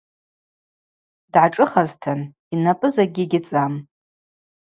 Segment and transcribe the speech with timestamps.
[1.31, 2.19] Дгӏашӏыхазтын–
[2.53, 3.73] йнапӏы закӏгьи гьыцӏам.